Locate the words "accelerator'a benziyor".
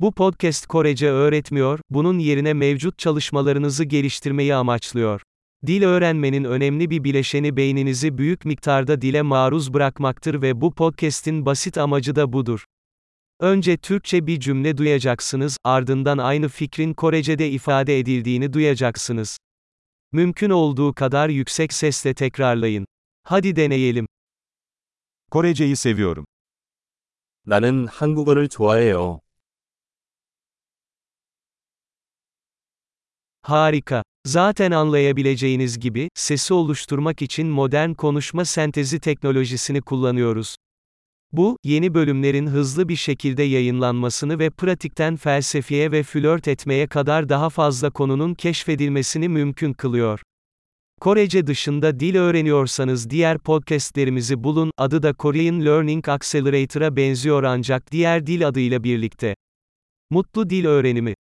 56.08-57.42